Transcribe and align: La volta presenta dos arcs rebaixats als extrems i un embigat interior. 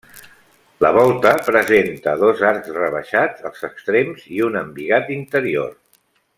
La 0.83 0.89
volta 0.95 1.33
presenta 1.49 2.15
dos 2.23 2.41
arcs 2.53 2.73
rebaixats 2.79 3.47
als 3.51 3.63
extrems 3.71 4.27
i 4.39 4.43
un 4.51 4.61
embigat 4.65 5.17
interior. 5.21 5.73